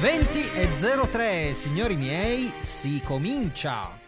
[0.00, 0.68] 20 e
[1.08, 3.98] 03, signori miei, si comincia.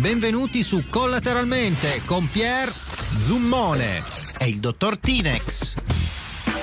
[0.00, 4.02] Benvenuti su Collateralmente con Pier Zummone
[4.40, 5.76] e il dottor Tinex.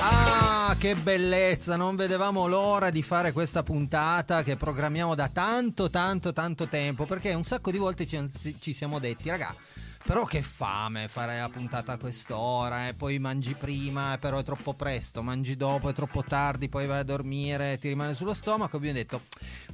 [0.01, 1.77] Ah, che bellezza!
[1.77, 7.05] Non vedevamo l'ora di fare questa puntata che programmiamo da tanto, tanto, tanto tempo.
[7.05, 8.19] Perché un sacco di volte ci,
[8.59, 9.55] ci siamo detti, raga
[10.05, 14.73] però che fame fare la puntata a quest'ora e poi mangi prima, però è troppo
[14.73, 18.77] presto, mangi dopo, è troppo tardi, poi vai a dormire, ti rimane sullo stomaco.
[18.77, 19.21] Abbiamo detto,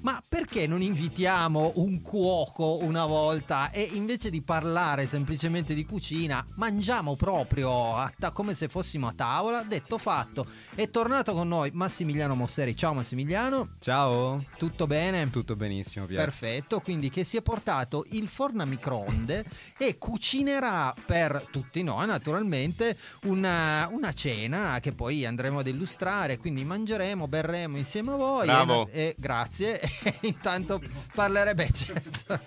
[0.02, 6.46] ma perché non invitiamo un cuoco una volta e invece di parlare semplicemente di cucina,
[6.56, 9.64] mangiamo proprio ta- come se fossimo a tavola?
[9.64, 12.76] Detto fatto, è tornato con noi Massimiliano Mosseri.
[12.76, 13.70] Ciao Massimiliano.
[13.80, 14.44] Ciao.
[14.58, 15.28] Tutto bene?
[15.32, 16.24] Tutto benissimo, Pier.
[16.24, 19.46] Perfetto, quindi che si è portato il forno a microonde
[19.78, 26.38] e cucina cucinerà per tutti noi naturalmente una, una, cena che poi andremo ad illustrare,
[26.38, 28.46] quindi mangeremo, berremo insieme a voi.
[28.46, 28.90] Bravo.
[28.92, 29.80] E, e grazie.
[30.10, 30.82] E intanto
[31.14, 32.40] parlerebbe, certo,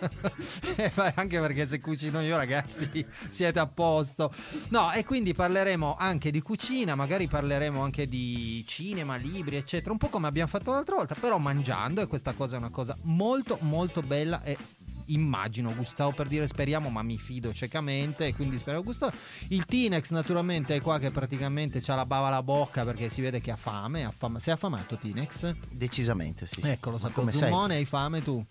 [1.15, 4.33] anche perché se cucino io ragazzi siete a posto.
[4.71, 9.99] No, e quindi parleremo anche di cucina, magari parleremo anche di cinema, libri, eccetera, un
[9.99, 13.57] po' come abbiamo fatto l'altra volta, però mangiando e questa cosa è una cosa molto
[13.61, 14.59] molto bella e
[15.07, 19.13] immagino Gustavo per dire speriamo ma mi fido ciecamente e quindi spero Gustavo
[19.49, 23.41] il Tinex naturalmente è qua che praticamente ha la bava alla bocca perché si vede
[23.41, 24.41] che ha fame, ha fame.
[24.41, 25.55] sei affamato Tinex?
[25.71, 26.69] decisamente sì, sì.
[26.69, 28.45] ecco lo sapevo Zumone hai fame tu?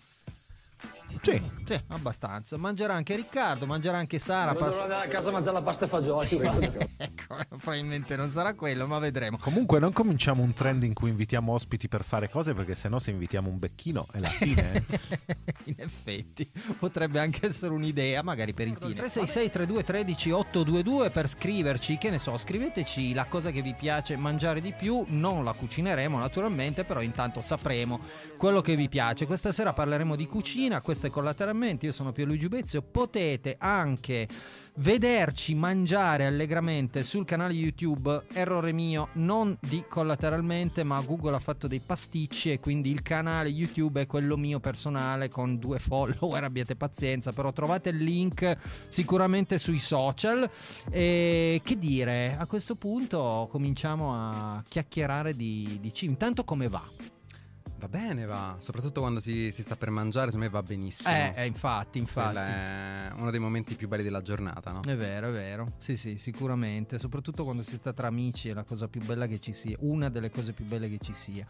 [1.20, 1.42] Sì.
[1.64, 2.56] sì, abbastanza.
[2.56, 4.54] Mangerà anche Riccardo, mangerà anche Sara.
[4.54, 6.28] Pass- andare a casa a mangiare la pasta e fagioli.
[6.96, 9.38] ecco, probabilmente non sarà quello, ma vedremo.
[9.38, 13.10] Comunque non cominciamo un trend in cui invitiamo ospiti per fare cose, perché sennò se
[13.10, 14.84] invitiamo un becchino è la fine.
[15.64, 18.94] in effetti, potrebbe anche essere un'idea, magari per il team.
[18.94, 24.16] 366 32 13 822 per scriverci, che ne so, scriveteci la cosa che vi piace
[24.16, 28.00] mangiare di più, non la cucineremo naturalmente, però intanto sapremo
[28.36, 29.26] quello che vi piace.
[29.26, 34.28] Questa sera parleremo di cucina, questa e collateralmente, io sono Pierluigi Bezio, potete anche
[34.76, 41.68] vederci mangiare allegramente sul canale YouTube, errore mio, non di collateralmente, ma Google ha fatto
[41.68, 46.76] dei pasticci e quindi il canale YouTube è quello mio personale con due follower, abbiate
[46.76, 48.56] pazienza, però trovate il link
[48.88, 50.48] sicuramente sui social.
[50.90, 56.12] E che dire, a questo punto cominciamo a chiacchierare di, di cibo.
[56.12, 56.82] Intanto come va?
[57.82, 58.54] Va bene, va.
[58.60, 61.12] Soprattutto quando si, si, sta per mangiare, secondo me va benissimo.
[61.12, 62.36] Eh, eh infatti, infatti.
[62.36, 64.82] È uno dei momenti più belli della giornata, no?
[64.82, 65.72] È vero, è vero.
[65.78, 67.00] Sì, sì, sicuramente.
[67.00, 69.76] Soprattutto quando si sta tra amici è la cosa più bella che ci sia.
[69.80, 71.44] Una delle cose più belle che ci sia.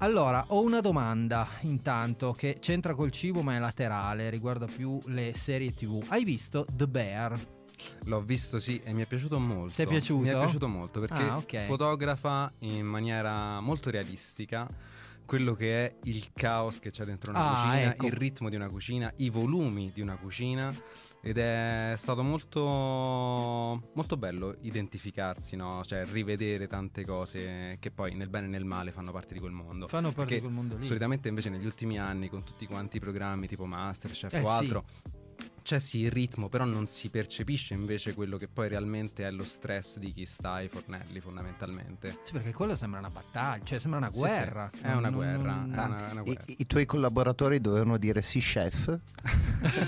[0.00, 5.32] Allora, ho una domanda intanto che c'entra col cibo ma è laterale, riguarda più le
[5.34, 6.04] serie tv.
[6.08, 7.40] Hai visto The Bear?
[8.04, 9.76] L'ho visto sì e mi è piaciuto molto.
[9.76, 10.20] Ti è piaciuto?
[10.20, 11.66] Mi è piaciuto molto perché ah, okay.
[11.66, 14.68] fotografa in maniera molto realistica
[15.28, 18.06] quello che è il caos che c'è dentro una ah, cucina, ecco.
[18.06, 20.74] il ritmo di una cucina, i volumi di una cucina
[21.20, 25.84] ed è stato molto, molto bello identificarsi, no?
[25.84, 29.52] cioè rivedere tante cose che poi nel bene e nel male fanno parte di quel
[29.52, 29.86] mondo.
[29.86, 30.84] Fanno parte Perché di quel mondo lì.
[30.86, 34.84] Solitamente invece negli ultimi anni con tutti quanti i programmi tipo Masterchef eh, o altro...
[34.86, 35.17] Sì
[35.68, 39.44] c'è sì il ritmo, però non si percepisce invece quello che poi realmente è lo
[39.44, 42.20] stress di chi sta ai fornelli fondamentalmente.
[42.22, 44.70] Sì, perché quello sembra una battaglia, cioè sembra una guerra.
[44.72, 44.86] Sì, sì.
[44.86, 45.52] È una non, guerra.
[45.52, 45.74] Non...
[45.74, 46.42] È una, una guerra.
[46.46, 48.98] I, I, tuoi collaboratori dovevano dire sì chef?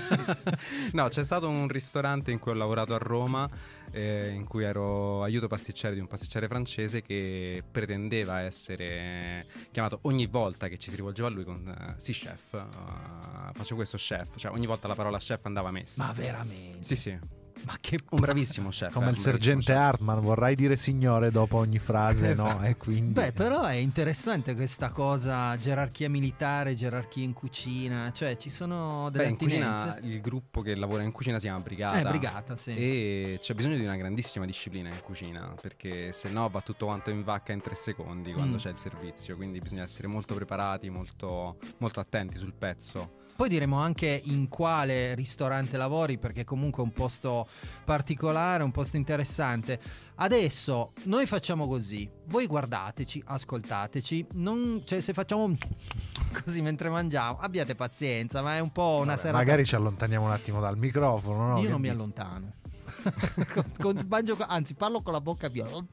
[0.93, 3.49] no, c'è stato un ristorante in cui ho lavorato a Roma
[3.91, 10.27] eh, in cui ero aiuto pasticcere di un pasticcere francese che pretendeva essere chiamato ogni
[10.27, 14.37] volta che ci si rivolgeva a lui con uh, sì chef, uh, faccio questo chef,
[14.37, 16.05] cioè ogni volta la parola chef andava messa.
[16.05, 16.83] Ma veramente?
[16.83, 17.40] Sì, sì.
[17.65, 18.91] Ma che un bravissimo chef.
[18.93, 22.59] Come eh, il sergente Hartman, vorrai dire signore dopo ogni frase, esatto.
[22.59, 22.65] no?
[22.65, 23.13] E quindi...
[23.13, 29.23] Beh, però è interessante questa cosa, gerarchia militare, gerarchia in cucina, cioè ci sono delle
[29.25, 29.85] Beh, in attinenze.
[29.93, 31.99] cucina il gruppo che lavora in cucina si chiama brigata.
[31.99, 32.75] Eh, brigata, sì.
[32.75, 37.09] E c'è bisogno di una grandissima disciplina in cucina, perché se no va tutto quanto
[37.09, 38.59] in vacca in tre secondi quando Mm.
[38.59, 43.19] c'è il servizio, quindi bisogna essere molto preparati, molto, molto attenti sul pezzo.
[43.35, 47.47] Poi diremo anche in quale ristorante lavori, perché comunque è un posto
[47.83, 49.79] particolare, un posto interessante.
[50.15, 54.27] Adesso noi facciamo così: voi guardateci, ascoltateci.
[54.33, 55.51] Non, cioè, se facciamo
[56.43, 59.37] così mentre mangiamo, abbiate pazienza, ma è un po' una Vabbè, serata.
[59.37, 61.57] Magari ci allontaniamo un attimo dal microfono, no?
[61.57, 62.53] Io Che non mi allontano.
[63.53, 65.69] con, con- mangio anzi, parlo con la bocca piena.
[65.69, 65.85] No,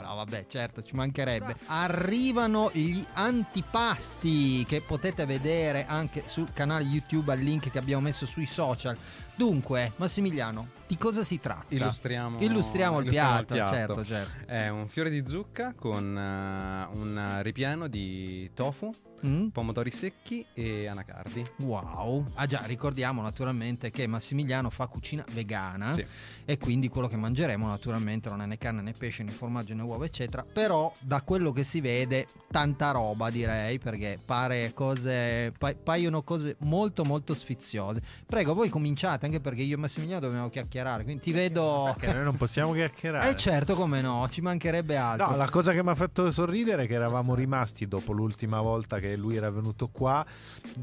[0.00, 1.56] no, vabbè, certo, ci mancherebbe.
[1.66, 8.26] Arrivano gli antipasti che potete vedere anche sul canale YouTube al link che abbiamo messo
[8.26, 8.96] sui social.
[9.44, 11.64] Dunque, Massimiliano, di cosa si tratta?
[11.74, 14.44] Illustriamo, Illustriamo il illustriamo piatto, certo, certo.
[14.44, 18.92] È un fiore di zucca con eh, un ripieno di tofu,
[19.26, 19.48] Mm?
[19.48, 21.44] pomodori secchi e anacardi.
[21.58, 22.24] Wow.
[22.36, 26.02] Ah già, ricordiamo naturalmente che Massimiliano fa cucina vegana Sì.
[26.46, 29.82] e quindi quello che mangeremo naturalmente non è né carne né pesce né formaggio né
[29.82, 35.74] uova eccetera, però da quello che si vede tanta roba direi perché pare cose pa-
[35.74, 38.00] paiono cose molto molto sfiziose.
[38.24, 42.24] Prego, voi cominciate anche perché io e Massimiliano dobbiamo chiacchierare, quindi ti vedo Che noi
[42.24, 43.30] non possiamo chiacchierare.
[43.30, 45.30] Eh certo, come no, ci mancherebbe altro.
[45.30, 48.98] No, la cosa che mi ha fatto sorridere è che eravamo rimasti dopo l'ultima volta
[48.98, 50.24] che lui era venuto qua,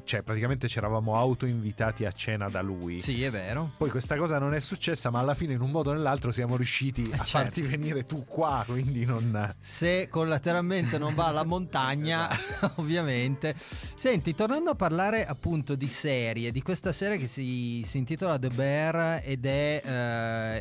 [0.06, 3.02] cioè praticamente ci eravamo autoinvitati a cena da lui.
[3.02, 3.70] Sì, è vero.
[3.78, 6.56] Poi questa cosa non è successa, ma alla fine in un modo o nell'altro siamo
[6.56, 7.26] riusciti a certo.
[7.26, 9.56] farti venire tu qua, quindi non...
[9.60, 12.30] Se collateralmente non va alla montagna,
[12.76, 13.56] ovviamente.
[13.94, 18.50] Senti, tornando a parlare appunto di serie, di questa serie che si, si intitola The
[18.50, 19.90] Bear ed è eh,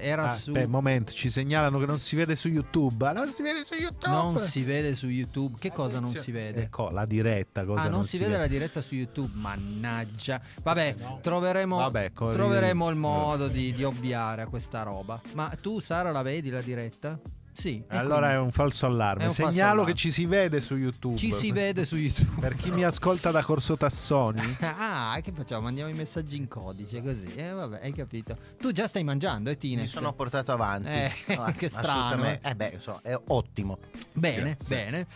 [0.08, 3.06] era Ah, su un momento, ci segnalano che non si vede su YouTube.
[3.08, 4.08] Ah, Non si vede su YouTube!
[4.08, 5.56] non si vede su YouTube.
[5.58, 6.62] Che cosa non si vede?
[6.62, 10.40] Ecco, la diretta, cosa Ah, non, si, vede, la diretta su YouTube, mannaggia.
[10.62, 15.20] Vabbè, troveremo, Vabbè, corri- troveremo il modo di, di ovviare a questa roba.
[15.32, 17.18] Ma tu, Sara, la vedi la diretta?
[17.56, 17.82] Sì.
[17.88, 19.24] Allora è un falso allarme.
[19.26, 19.92] Un falso Segnalo allarme.
[19.92, 21.16] che ci si vede su YouTube.
[21.16, 22.40] ci si vede su YouTube.
[22.40, 24.56] Per chi mi ascolta da Corso Tassoni.
[24.78, 25.62] Ah, che facciamo?
[25.62, 27.26] Mandiamo i messaggi in codice così.
[27.34, 28.36] Eh, vabbè, hai capito.
[28.58, 29.80] Tu già stai mangiando, eh, Tines?
[29.82, 30.88] Mi sono portato avanti.
[30.88, 32.48] Eh, No, che strano, assolutamente.
[32.48, 33.78] Eh beh, so, è ottimo.
[34.12, 34.76] Bene, Grazie.
[34.76, 35.06] bene.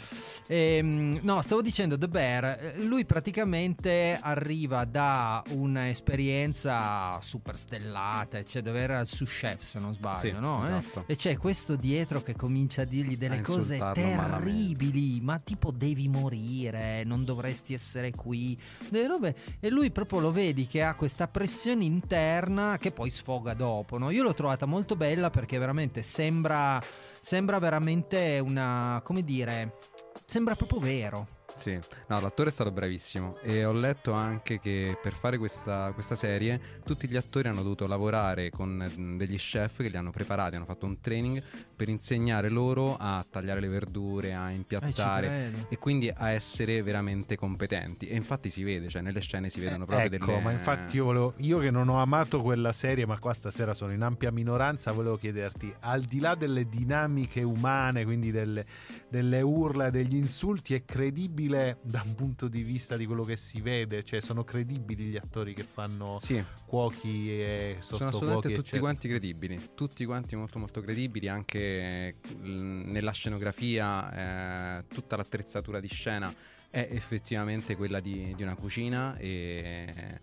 [0.47, 8.63] Ehm, no, stavo dicendo The Bear, eh, lui praticamente arriva da un'esperienza super stellata, cioè
[8.63, 10.63] dove era il sous chef se non sbaglio, Sì, no?
[10.67, 10.77] Eh?
[10.79, 11.05] esatto.
[11.07, 14.45] E c'è questo dietro che comincia a dirgli delle A cose insultarlo malamente.
[14.51, 19.37] terribili, ma tipo devi morire, non dovresti essere qui, delle robe.
[19.61, 24.11] E lui proprio lo vedi che ha questa pressione interna che poi sfoga dopo, no?
[24.11, 26.83] Io l'ho trovata molto bella perché veramente sembra,
[27.21, 29.77] sembra veramente una, come dire,
[30.25, 31.27] sembra proprio vero.
[31.61, 31.79] Sì,
[32.09, 36.59] no, l'attore è stato bravissimo e ho letto anche che per fare questa, questa serie
[36.83, 40.65] tutti gli attori hanno dovuto lavorare con mm, degli chef che li hanno preparati, hanno
[40.65, 41.43] fatto un training
[41.77, 47.37] per insegnare loro a tagliare le verdure, a Eh, impiattare e quindi a essere veramente
[47.37, 48.07] competenti.
[48.07, 50.41] E infatti si vede, cioè nelle scene si vedono proprio Ecco, delle...
[50.41, 51.35] ma infatti io volevo.
[51.39, 55.19] Io che non ho amato quella serie, ma qua stasera sono in ampia minoranza, volevo
[55.19, 58.65] chiederti: al di là delle dinamiche umane, quindi delle,
[59.11, 61.50] delle urla, degli insulti, è credibile
[61.83, 64.03] da un punto di vista di quello che si vede?
[64.03, 68.49] Cioè, sono credibili gli attori che fanno Sì, cuochi e sono assolutamente sottocuochi?
[68.49, 68.81] tutti eccetera?
[68.83, 75.89] quanti credibili, tutti quanti molto molto credibili, anche mm, nella scenografia, eh, tutta l'attrezzatura di
[75.89, 76.33] scena
[76.71, 80.21] è effettivamente quella di, di una cucina e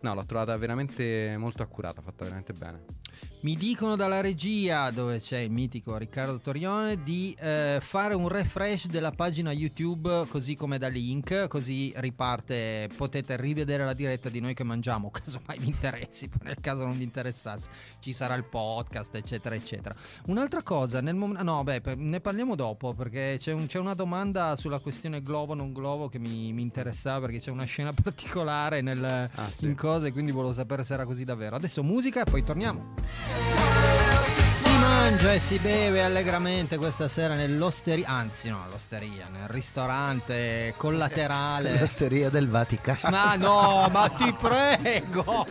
[0.00, 2.84] no, l'ho trovata veramente molto accurata, fatta veramente bene.
[3.42, 8.88] Mi dicono dalla regia, dove c'è il mitico Riccardo Torione, di eh, fare un refresh
[8.88, 14.52] della pagina YouTube così come da link, così riparte, potete rivedere la diretta di noi
[14.52, 17.70] che mangiamo, caso mai vi interessi, nel caso non vi interessasse,
[18.00, 19.94] ci sarà il podcast, eccetera, eccetera.
[20.26, 24.54] Un'altra cosa, nel mom- no, beh, ne parliamo dopo perché c'è, un- c'è una domanda
[24.54, 29.02] sulla questione globo non globo che mi, mi interessava perché c'è una scena particolare nel,
[29.02, 29.64] Ah, sì.
[29.64, 31.56] in cose, quindi volevo sapere se era così davvero.
[31.56, 33.28] Adesso musica e poi torniamo.
[33.30, 33.69] Bye.
[34.50, 41.78] Si mangia e si beve allegramente questa sera nell'osteria, anzi no, all'osteria, nel ristorante collaterale.
[41.80, 42.98] L'osteria del Vaticano.
[43.10, 45.46] Ma no, ma ti prego!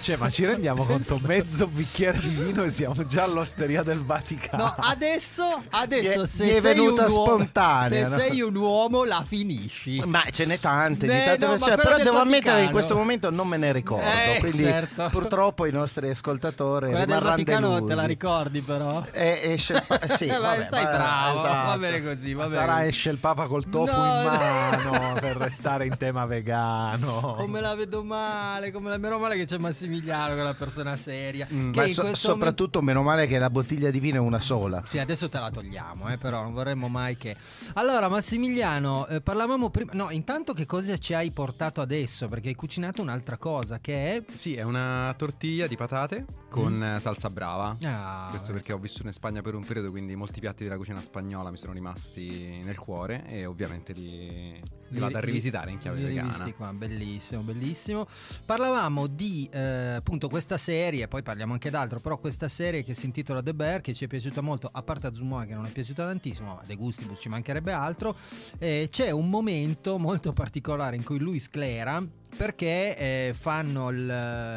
[0.00, 1.20] Cioè, ma ci rendiamo conto?
[1.24, 4.62] Mezzo bicchiere di vino e siamo già all'osteria del Vaticano.
[4.64, 8.16] No, adesso, adesso è- se è sei uomo, spontanea, se no?
[8.16, 10.02] sei un uomo la finisci.
[10.06, 12.70] Ma ce n'è tante, di Eh, tante no, quella però del devo ammettere che in
[12.70, 14.06] questo momento non me ne ricordo.
[14.08, 15.08] Eh, quindi certo.
[15.10, 17.84] purtroppo i nostri ascoltatori Quella rimarranno Delusi.
[17.86, 19.04] te la ricordi però?
[19.12, 21.66] Eh, esce il pa- sì, Eh, vabbè, stai ma- bravo, esatto.
[21.68, 22.54] va bene così, va bene.
[22.56, 24.90] sarà esce il Papa col tofu No, in no.
[24.90, 27.34] mano per restare in tema vegano.
[27.36, 30.96] Come la vedo male, come la meno male che c'è Massimiliano, che è una persona
[30.96, 31.46] seria.
[31.52, 34.66] Mm, che ma so- soprattutto meno male che la bottiglia di vino è una sola.
[34.68, 37.36] momento- Sì, adesso te la togliamo, eh, però non vorremmo mai che.
[37.74, 39.92] Allora, Massimiliano, eh, parlavamo prima.
[39.94, 42.28] No, intanto che cosa ci hai portato adesso?
[42.28, 44.22] Perché hai cucinato un'altra cosa che è.
[44.32, 46.96] Sì, è una tortiglia di patate con Mm.
[46.98, 47.47] salsa brava.
[47.82, 51.00] Ah, Questo perché ho vissuto in Spagna per un periodo, quindi molti piatti della cucina
[51.00, 55.98] spagnola mi sono rimasti nel cuore e ovviamente li, li vado a rivisitare in chiave
[55.98, 56.28] li vegana.
[56.28, 58.06] rivisti qua, bellissimo, bellissimo.
[58.44, 59.60] Parlavamo di eh,
[59.96, 63.80] appunto questa serie, poi parliamo anche d'altro, però questa serie che si intitola The Bear,
[63.80, 66.74] che ci è piaciuta molto, a parte Azumoa che non è piaciuta tantissimo, ma De
[66.76, 68.14] Gustibus ci mancherebbe altro.
[68.58, 72.02] Eh, c'è un momento molto particolare in cui lui sclera
[72.36, 73.98] perché eh, fanno il,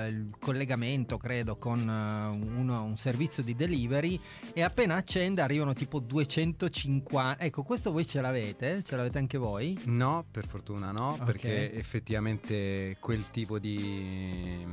[0.10, 4.20] il collegamento, credo, con eh, uno- un servizio di delivery
[4.54, 7.40] e appena accende arrivano tipo 250.
[7.44, 8.84] Ecco, questo voi ce l'avete?
[8.84, 9.80] Ce l'avete anche voi?
[9.86, 11.24] No, per fortuna no, Ok.
[11.24, 14.66] perché effettivamente quel tipo di,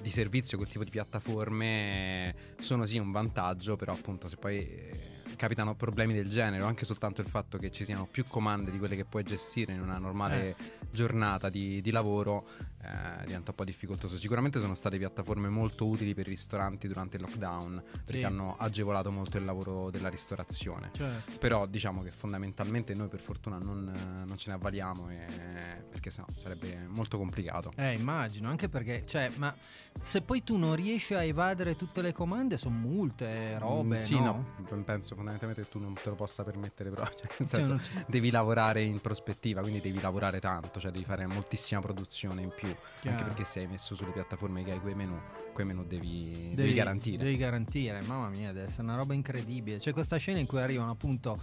[0.00, 4.90] di servizio, quel tipo di piattaforme sono sì un vantaggio, però appunto se poi eh,
[5.42, 8.78] capitano problemi del genere o anche soltanto il fatto che ci siano più comande di
[8.78, 10.54] quelle che puoi gestire in una normale
[10.88, 12.46] giornata di, di lavoro
[12.84, 14.16] eh, diventa un po' difficoltoso.
[14.16, 18.24] Sicuramente sono state piattaforme molto utili per i ristoranti durante il lockdown perché Sì.
[18.24, 20.90] hanno agevolato molto il lavoro della ristorazione.
[20.92, 21.38] Certo.
[21.38, 26.26] Però diciamo che fondamentalmente noi per fortuna non, non ce ne avvaliamo e- perché sennò
[26.32, 27.70] sarebbe molto complicato.
[27.76, 29.54] Eh, immagino, anche perché, cioè, ma
[30.00, 34.14] se poi tu non riesci a evadere tutte le comande, sono multe, robe, Mm, sì,
[34.18, 34.44] no?
[34.68, 37.76] no, penso fondamentalmente che tu non te lo possa permettere, però cioè, nel Cioè, senso,
[37.76, 42.52] c'è- devi lavorare in prospettiva, quindi devi lavorare tanto, cioè devi fare moltissima produzione in
[42.54, 43.16] più, Chiaro.
[43.16, 45.18] anche perché se hai messo sulle piattaforme che hai quei menu,
[45.52, 47.24] quei menu devi, devi garantire.
[47.24, 49.78] Devi garantire, mamma mia, deve essere una roba incredibile.
[49.78, 51.40] C'è questa scena in cui arrivano appunto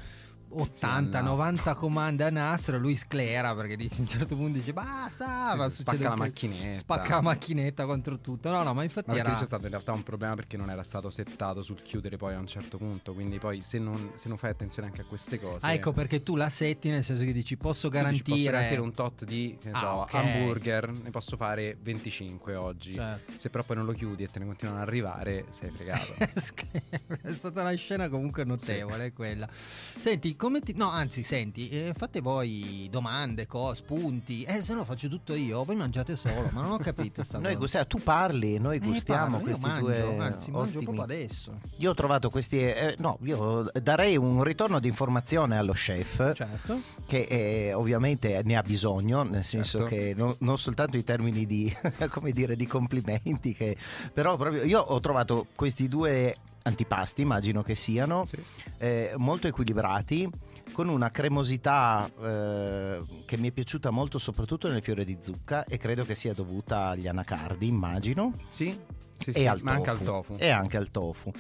[0.50, 1.22] 80, a nastro.
[1.22, 5.58] 90 comande a nastro lui sclera perché dice, a un certo punto dice basta, Sì,
[5.58, 6.77] ma sì, succede spacca la macchinetta.
[6.79, 8.50] Spacca la macchinetta contro tutto.
[8.50, 9.34] No, no, ma infatti Ma era...
[9.34, 12.39] c'è stato in realtà un problema perché non era stato settato sul chiudere poi a
[12.39, 15.65] un certo punto, quindi poi se non, se non fai attenzione anche a queste cose...
[15.65, 18.36] Ah, ecco perché tu la setti nel senso che dici posso tu dici, garantire...
[18.36, 20.13] posso garantire un tot di Ah, so, ok.
[20.13, 22.94] hamburger, ne posso fare 25 oggi.
[22.94, 23.34] Certo.
[23.38, 26.13] Se però poi non lo chiudi e te ne continuano ad arrivare, sei fregato.
[27.22, 29.48] È stata una scena comunque notevole quella.
[29.51, 30.74] Senti, come ti...
[30.74, 34.43] No, anzi, senti, eh, fate voi domande, cose, spunti.
[34.43, 35.65] Eh, se no faccio tutto io.
[35.65, 39.38] Voi mangiate solo, ma non ho capito sta Noi gustiamo, tu parli, noi Eh, gustiamo
[39.38, 41.60] parlo, io questi mangio, due Anzi, mangio ottimi- proprio adesso.
[41.79, 46.81] Io ho trovato questi eh, no, io darei un ritorno di informazione allo chef Certo.
[47.05, 49.93] che eh, ovviamente ne ha bisogno, nel senso Certo.
[49.93, 51.75] che non, non soltanto in termini di
[52.10, 53.75] come dire di complimenti che
[54.13, 58.38] però proprio io ho trovato questi due antipasti, immagino che siano Sì.
[58.78, 60.30] eh, molto equilibrati
[60.72, 65.78] con una cremosità eh, che mi è piaciuta molto soprattutto nel fiore di zucca e
[65.78, 68.78] credo che sia dovuta agli anacardi, immagino, Sì,
[69.18, 70.34] sì, e sì, al ma anche al tofu.
[70.34, 70.44] tofu.
[70.44, 71.32] E anche al tofu.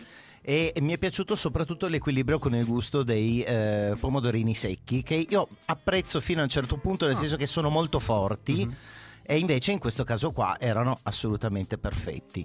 [0.41, 5.27] E e mi è piaciuto soprattutto l'equilibrio con il gusto dei eh, pomodorini secchi, che
[5.29, 7.19] io apprezzo fino a un certo punto, nel Ah.
[7.19, 8.75] senso che sono molto forti, Mhm.
[9.21, 12.43] e invece in questo caso qua erano assolutamente perfetti.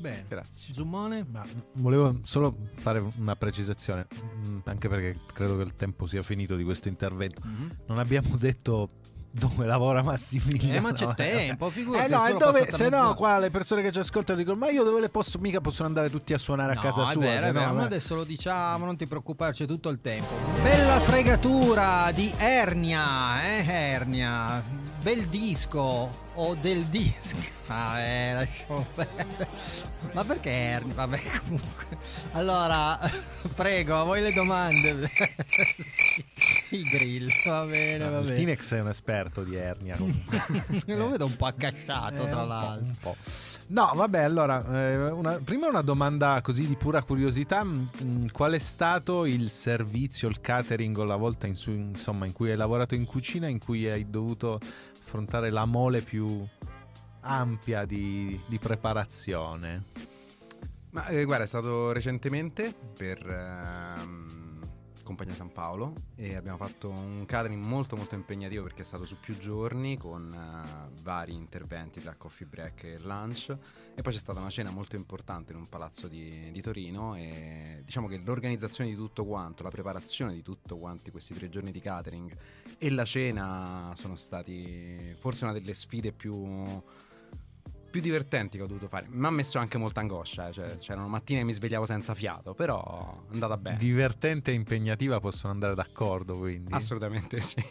[0.00, 0.24] Bene.
[0.28, 0.72] Grazie.
[0.74, 1.26] Zummone?
[1.30, 1.42] Ma
[1.74, 4.06] volevo solo fare una precisazione,
[4.48, 7.42] mm, anche perché credo che il tempo sia finito di questo intervento.
[7.44, 7.76] Mhm.
[7.86, 8.90] Non abbiamo detto
[9.32, 10.74] dove lavora Massimiliano.
[10.74, 12.06] Eh, ma c'è tempo, figurati.
[12.06, 14.82] Eh no, e dove, se no qua le persone che ci ascoltano dicono ma io
[14.82, 17.20] dove le posso, mica possono andare tutti a suonare a No, casa è sua.
[17.20, 17.86] vero, vero, no, ma eh.
[17.86, 20.34] adesso lo diciamo, non ti preoccupare, c'è tutto il tempo.
[20.62, 24.62] Bella fregatura di Ernia, eh, Ernia.
[25.02, 27.36] Bel disco o del disco.
[27.66, 29.48] Vabbè, lasciamo perdere.
[30.12, 30.94] Ma perché Ernia?
[30.94, 31.86] Vabbè, comunque.
[32.32, 32.98] Allora,
[33.54, 35.10] prego, a voi le domande.
[35.78, 36.24] sì,
[36.76, 38.34] i grill, va bene, va Il bene.
[38.36, 39.96] Tinex è un esperto di ernia.
[39.96, 40.42] comunque.
[40.86, 43.16] Lo vedo un po' accasciato, Eh, tra l'altro.
[43.68, 47.62] No, vabbè, allora, eh, una- prima una domanda così di pura curiosità.
[47.64, 52.32] mm, Qual è stato il servizio, il catering o la volta in, su- insomma, in
[52.32, 54.58] cui hai lavorato in cucina in cui hai dovuto
[55.10, 56.46] affrontare la mole più
[57.22, 59.86] ampia di, di preparazione?
[60.90, 64.49] Ma eh, guarda, è stato recentemente per ehm,
[65.10, 69.18] Compagnia San Paolo e abbiamo fatto un catering molto molto impegnativo perché è stato su
[69.18, 73.56] più giorni con eh, vari interventi tra coffee break e lunch.
[73.92, 77.82] E poi c'è stata una cena molto importante in un palazzo di, di Torino e
[77.84, 81.80] diciamo che l'organizzazione di tutto quanto, la preparazione di tutto quanti questi tre giorni di
[81.80, 82.36] catering
[82.78, 86.80] e la cena sono stati forse una delle sfide più
[87.90, 89.06] più divertenti che ho dovuto fare.
[89.10, 92.54] Mi ha messo anche molta angoscia, eh, cioè c'erano mattine che mi svegliavo senza fiato,
[92.54, 93.76] però è andata bene.
[93.76, 96.72] Divertente e impegnativa possono andare d'accordo, quindi.
[96.72, 97.62] Assolutamente sì.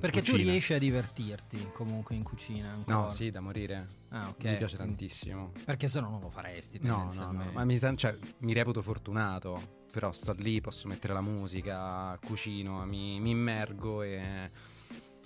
[0.00, 0.50] Perché tu Cucina.
[0.50, 2.96] riesci a divertirti comunque in cucina ancora.
[2.96, 3.86] No, sì, da morire.
[4.10, 4.44] Ah, ok.
[4.44, 5.52] Mi piace tantissimo.
[5.64, 6.78] Perché se no non lo faresti.
[6.82, 11.22] No, no, no, ma mi, cioè, mi reputo fortunato, però sto lì, posso mettere la
[11.22, 14.50] musica, cucino, mi, mi immergo e,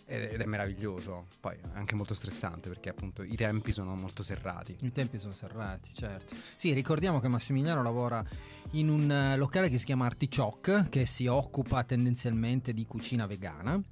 [0.09, 1.27] ed è meraviglioso.
[1.39, 4.75] Poi è anche molto stressante perché appunto i tempi sono molto serrati.
[4.81, 6.35] I tempi sono serrati, certo.
[6.57, 8.25] Sì, ricordiamo che Massimiliano lavora
[8.73, 13.73] in un eh, locale che si chiama Artichoke, che si occupa tendenzialmente di cucina vegana.
[13.73, 13.85] no?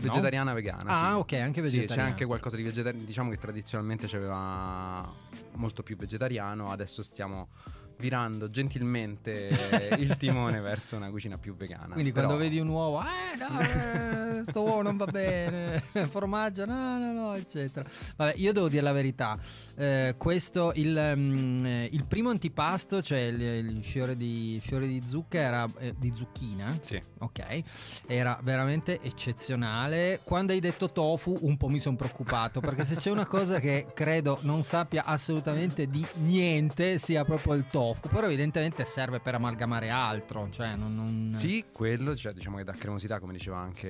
[0.00, 0.90] Vegetariana vegana.
[0.90, 1.18] Ah, sì.
[1.18, 2.02] ok, anche Sì, vegetariana.
[2.02, 3.04] c'è anche qualcosa di vegetariano.
[3.04, 5.08] Diciamo che tradizionalmente c'aveva
[5.54, 6.70] molto più vegetariano.
[6.70, 7.48] Adesso stiamo
[7.98, 9.48] virando gentilmente
[9.98, 11.92] il timone verso una cucina più vegana.
[11.94, 16.64] Quindi Però- quando vedi un uovo, eh no, eh, sto uovo non va bene, formaggio
[16.66, 17.88] no, no, no, eccetera.
[18.16, 19.38] Vabbè, io devo dire la verità,
[19.76, 25.38] eh, questo, il, eh, il primo antipasto, cioè il, il fiore, di, fiore di zucca,
[25.38, 27.00] era eh, di zucchina, Sì.
[27.18, 27.62] ok,
[28.06, 30.20] era veramente eccezionale.
[30.24, 33.86] Quando hai detto tofu un po' mi sono preoccupato, perché se c'è una cosa che
[33.94, 39.90] credo non sappia assolutamente di niente, sia proprio il tofu, però evidentemente serve per amalgamare
[39.90, 40.94] altro, cioè non...
[40.94, 43.88] non- Sì, quello, cioè, diciamo che dà cremosità, come diceva anche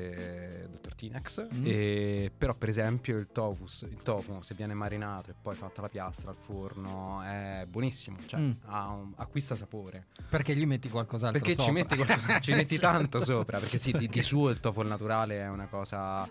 [0.65, 1.49] il dottor Tinex.
[1.55, 1.63] Mm.
[1.67, 5.89] E- però, per esempio, il tofu, il tofu, se viene marinato e poi fatta la
[5.89, 8.17] piastra al forno, è buonissimo.
[8.27, 8.51] Cioè, Mm.
[8.67, 10.07] un- acquista sapore.
[10.29, 11.73] Perché gli metti qualcos'altro Perché ci sopra?
[11.75, 13.59] metti, qualcosa- ci metti Cioè, tanto sopra.
[13.59, 16.29] Perché sì, di, di suo il tofu al naturale è una cosa.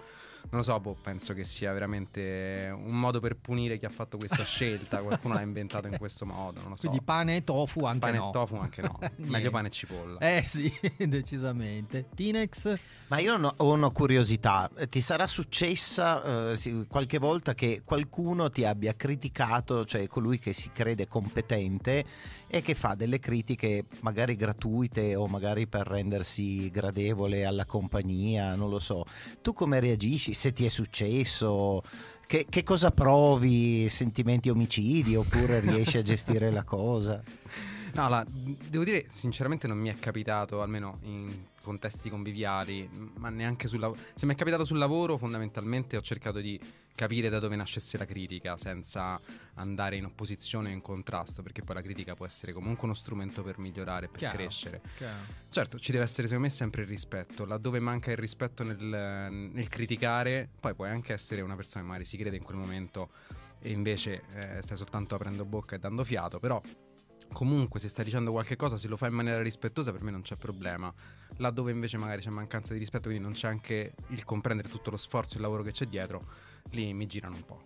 [0.50, 4.18] Non lo so, boh, penso che sia veramente un modo per punire chi ha fatto
[4.18, 5.02] questa scelta.
[5.02, 6.60] Qualcuno l'ha inventato in questo modo.
[6.62, 6.88] Non lo so.
[6.88, 8.30] Quindi pane e tofu anche pane no.
[8.30, 9.00] e tofu anche no.
[9.18, 10.20] Meglio pane e cipolla.
[10.20, 12.06] Eh sì, decisamente.
[12.14, 12.78] Tinex?
[13.08, 18.50] Ma io no- ho una curiosità, ti sarà successa eh, sì, qualche volta che qualcuno
[18.50, 22.06] ti abbia criticato, cioè colui che si crede competente
[22.48, 28.70] e che fa delle critiche magari gratuite o magari per rendersi gradevole alla compagnia, non
[28.70, 29.06] lo so.
[29.42, 30.33] Tu come reagisci?
[30.34, 31.84] Se ti è successo?
[32.26, 33.88] Che, che cosa provi?
[33.90, 37.22] Sentimenti omicidi oppure riesci a gestire la cosa?
[37.94, 43.68] No, la- devo dire, sinceramente non mi è capitato, almeno in contesti conviviali, ma neanche
[43.68, 44.00] sul lavoro.
[44.16, 46.60] Se mi è capitato sul lavoro, fondamentalmente ho cercato di
[46.96, 49.20] capire da dove nascesse la critica, senza
[49.56, 53.44] andare in opposizione o in contrasto, perché poi la critica può essere comunque uno strumento
[53.44, 54.38] per migliorare, per Chiaro.
[54.38, 54.82] crescere.
[55.50, 57.46] Certo, ci deve essere secondo me sempre il rispetto.
[57.46, 58.78] Laddove manca il rispetto nel,
[59.32, 63.10] nel criticare, poi puoi anche essere una persona che magari si crede in quel momento
[63.60, 66.60] e invece eh, stai soltanto aprendo bocca e dando fiato, però
[67.34, 70.22] comunque se stai dicendo qualche cosa, se lo fai in maniera rispettosa per me non
[70.22, 70.94] c'è problema.
[71.38, 74.98] Laddove invece magari c'è mancanza di rispetto, quindi non c'è anche il comprendere tutto lo
[74.98, 76.24] sforzo e il lavoro che c'è dietro,
[76.72, 77.62] lì mi girano un po'.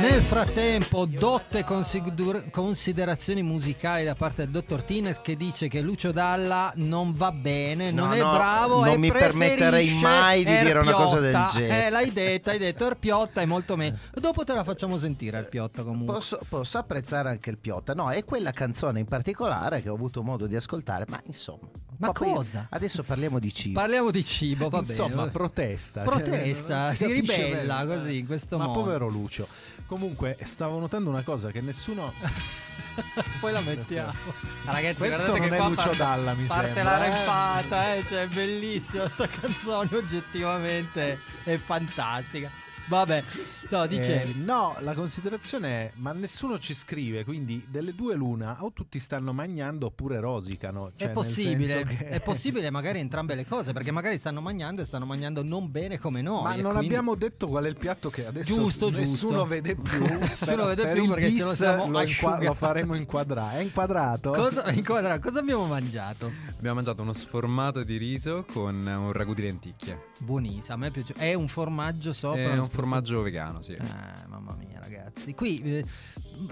[0.00, 6.12] Nel frattempo, dotte consider- considerazioni musicali da parte del dottor Tines che dice che Lucio
[6.12, 10.56] Dalla non va bene, non No, è no, bravo non e mi permetterei mai di
[10.56, 11.52] dire una cosa del Erpiotta.
[11.58, 11.86] genere.
[11.86, 13.96] Eh, l'hai detta, hai detto Erpiotta è molto meglio.
[14.14, 16.14] Dopo te la facciamo sentire Erpiotta comunque.
[16.14, 20.22] Posso, posso apprezzare anche il Piotta, no, è quella canzone in particolare che ho avuto
[20.22, 21.68] modo di ascoltare, ma insomma.
[22.00, 22.68] Ma cosa?
[22.70, 23.80] Adesso parliamo di cibo.
[23.80, 25.30] Parliamo di cibo, va Insomma, bene.
[25.32, 26.02] protesta.
[26.02, 27.96] Protesta, non si ribella bene.
[27.96, 28.80] così, in questo Ma modo.
[28.80, 29.48] povero Lucio.
[29.86, 32.12] Comunque, stavo notando una cosa che nessuno.
[33.40, 34.12] Poi la mettiamo.
[34.64, 37.10] Ragazzi, Questo non che è Lucio parte, Dalla, mi parte sembra, la eh.
[37.10, 42.50] rempata, eh, cioè è bellissima sta canzone, oggettivamente è fantastica.
[42.88, 43.22] Vabbè,
[43.70, 44.30] no, dicevi.
[44.32, 48.98] Eh, no, la considerazione è: ma nessuno ci scrive, quindi delle due l'una, o tutti
[48.98, 50.92] stanno mangiando oppure rosicano.
[50.96, 54.40] Cioè, è nel possibile, senso che- è possibile magari entrambe le cose, perché magari stanno
[54.40, 56.42] mangiando e stanno mangiando non bene come noi.
[56.42, 59.44] Ma non quindi- abbiamo detto qual è il piatto che adesso Giusto, nessuno giusto.
[59.44, 60.04] vede più.
[60.18, 62.44] Nessuno Per- vede per più perché ce lo siamo lo, asciugati.
[62.44, 63.58] lo faremo inquadrare.
[63.58, 64.30] È inquadrato?
[64.30, 66.30] Cosa, inquadra- cosa abbiamo mangiato?
[66.56, 70.06] Abbiamo mangiato uno sformato di riso con un ragù di lenticchie.
[70.20, 71.14] Buonissimo, a me piace.
[71.14, 72.40] È un formaggio sopra.
[72.52, 73.72] È un formaggio vegano, sì.
[73.72, 75.34] Eh, mamma mia, ragazzi.
[75.34, 75.84] Qui, eh,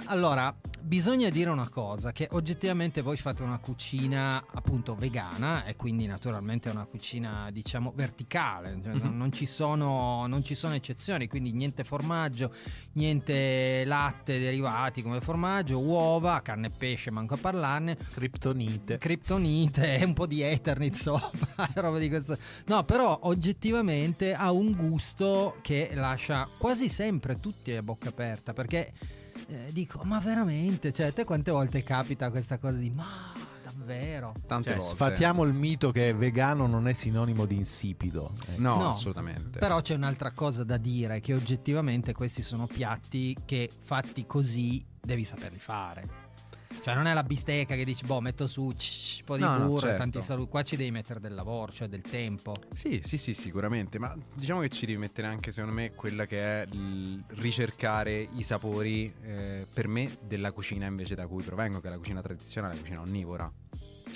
[0.06, 6.06] allora, bisogna dire una cosa: che oggettivamente voi fate una cucina appunto vegana e quindi
[6.06, 8.76] naturalmente è una cucina, diciamo, verticale.
[8.82, 12.52] Cioè, non, non ci sono, non ci sono eccezioni, quindi niente formaggio,
[12.94, 17.96] niente latte derivati come formaggio, uova, carne e pesce, manco a parlarne.
[18.12, 18.98] Kryptonite.
[18.98, 22.36] Kryptonite un po' di Eternit sopra, roba di questo.
[22.66, 28.92] No, però oggettivamente ha un gusto che lascia quasi sempre tutti a bocca aperta perché
[29.48, 34.32] eh, dico, ma veramente, cioè, a te quante volte capita questa cosa di ma davvero?
[34.46, 34.94] Tante Cioè, volte.
[34.94, 38.32] sfatiamo il mito che vegano non è sinonimo di insipido.
[38.48, 38.56] Eh.
[38.56, 38.88] No, No.
[38.88, 39.58] assolutamente.
[39.58, 45.24] Però c'è un'altra cosa da dire che oggettivamente questi sono piatti che fatti così devi
[45.24, 46.24] saperli fare.
[46.86, 48.74] Cioè non è la bistecca che dici boh metto su un
[49.24, 49.96] po' di No, no, burro e certo.
[49.96, 50.50] tanti saluti.
[50.50, 52.54] Qua ci devi mettere del lavoro, cioè del tempo.
[52.74, 53.98] Sì, sì, sì, sicuramente.
[53.98, 58.44] Ma diciamo che ci devi mettere anche, secondo me, quella che è il ricercare i
[58.44, 62.74] sapori, eh, per me, della cucina invece da cui provengo, che è la cucina tradizionale,
[62.74, 63.52] la cucina onnivora.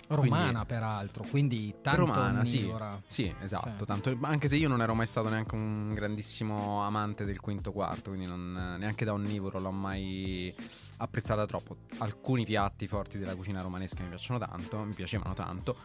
[0.08, 2.72] Romana peraltro, quindi tanto Romana, sì.
[3.06, 3.78] Sì, esatto.
[3.78, 3.84] Sì.
[3.84, 8.10] Tanto, anche se io non ero mai stato neanche un grandissimo amante del quinto quarto,
[8.10, 10.52] quindi non- neanche da onnivoro l'ho mai
[10.98, 11.76] apprezzata troppo.
[11.98, 15.76] Alcuni piatti forti della cucina romanesca mi piacciono tanto, mi piacevano tanto.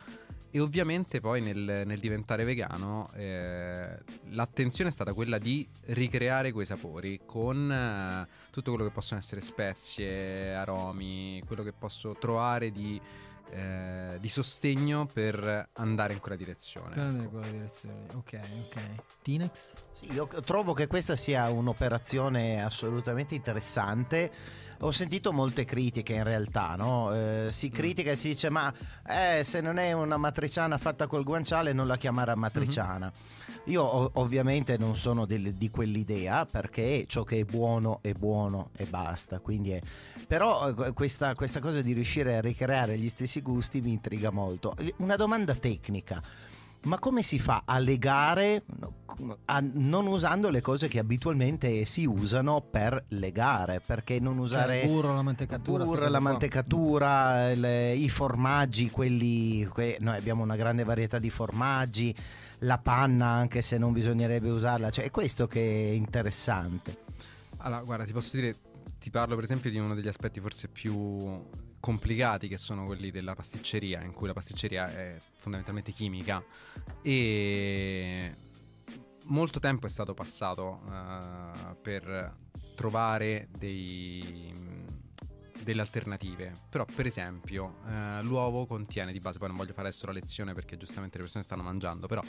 [0.49, 3.97] E ovviamente poi nel, nel diventare vegano eh,
[4.29, 9.41] l'attenzione è stata quella di ricreare quei sapori con eh, tutto quello che possono essere
[9.41, 12.99] spezie, aromi, quello che posso trovare di,
[13.51, 16.89] eh, di sostegno per andare in quella direzione.
[16.89, 17.37] Per andare in ecco.
[17.37, 18.05] quella direzione.
[18.13, 18.81] Ok, ok.
[19.21, 19.73] Tinex?
[19.91, 24.31] Sì, io trovo che questa sia un'operazione assolutamente interessante.
[24.79, 27.13] Ho sentito molte critiche in realtà, no?
[27.13, 28.71] Eh, si critica e si dice ma
[29.07, 33.11] eh, se non è una matriciana fatta col guanciale non la chiamare matriciana.
[33.65, 38.69] Io o- ovviamente non sono del- di quell'idea perché ciò che è buono è buono
[38.75, 39.39] e basta.
[39.39, 39.81] Quindi è...
[40.27, 44.75] Però eh, questa, questa cosa di riuscire a ricreare gli stessi gusti mi intriga molto.
[44.97, 46.21] Una domanda tecnica.
[46.85, 48.63] Ma come si fa a legare
[49.45, 53.81] a- non usando le cose che abitualmente si usano per legare?
[53.83, 55.83] Perché non usare Cioè, il burro, la mantecatura.
[55.83, 62.15] burro, la mantecatura, il- i formaggi, quelli que- noi abbiamo una grande varietà di formaggi,
[62.59, 66.97] la panna anche se non bisognerebbe usarla, cioè è questo che è interessante.
[67.57, 68.55] Allora, guarda, ti posso dire,
[68.99, 70.93] ti parlo per esempio di uno degli aspetti forse più
[71.85, 76.43] complicati che sono quelli della pasticceria, in cui la pasticceria è fondamentalmente chimica
[77.03, 78.33] e
[79.25, 82.37] molto tempo è stato passato eh, per
[82.75, 84.51] trovare dei,
[85.61, 86.53] delle alternative.
[86.71, 90.55] Però, per esempio, eh, l'uovo contiene di base, poi non voglio fare adesso la lezione
[90.55, 92.23] perché giustamente le persone stanno mangiando, però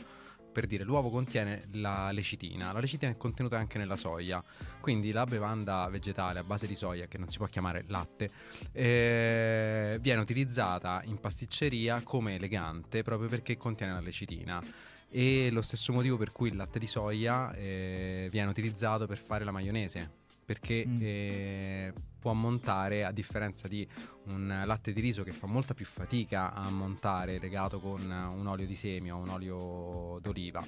[0.56, 2.72] per dire l'uovo contiene la lecitina.
[2.72, 4.42] La lecitina è contenuta anche nella soia,
[4.80, 8.30] quindi la bevanda vegetale a base di soia, che non si può chiamare latte,
[8.72, 14.62] eh, viene utilizzata in pasticceria come elegante proprio perché contiene la lecitina.
[15.10, 19.44] E lo stesso motivo per cui il latte di soia eh, viene utilizzato per fare
[19.44, 20.10] la maionese.
[20.46, 20.96] Perché Mm.
[21.00, 21.92] eh,
[22.26, 23.86] può montare, a differenza di
[24.30, 28.66] un latte di riso che fa molta più fatica a montare legato con un olio
[28.66, 30.60] di semi o un olio d'oliva.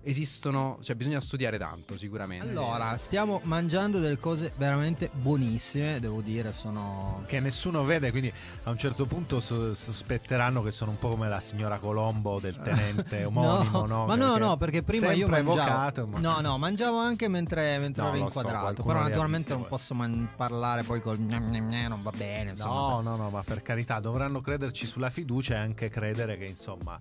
[0.00, 2.48] Esistono, cioè bisogna studiare tanto sicuramente.
[2.48, 7.22] Allora, stiamo mangiando delle cose veramente buonissime, devo dire, sono...
[7.26, 11.28] Che nessuno vede, quindi a un certo punto so- sospetteranno che sono un po' come
[11.28, 14.06] la signora Colombo del tenente omonimo, no?
[14.06, 15.58] ma no, Perché no, perché prima io mangiavo.
[15.58, 18.60] evocato, ma- No, no, mangiavo anche mentre, mentre No, ero so, inquadrato.
[18.62, 22.50] qualcuno però naturalmente non posso man- parlare poi col non va bene.
[22.50, 26.44] Insomma, No, no, no, ma per carità dovranno crederci sulla fiducia e anche credere che
[26.44, 26.98] insomma